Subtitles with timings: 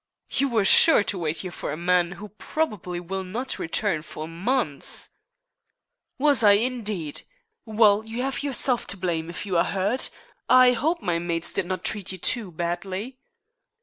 [0.31, 4.27] "You were sure to wait here for a man who probably will not return for
[4.27, 5.09] months."
[6.17, 7.21] "Was I, indeed?
[7.67, 10.09] Well, you have yourself to blame if you are hurt.
[10.49, 13.19] I hope my mates did not treat you too badly?"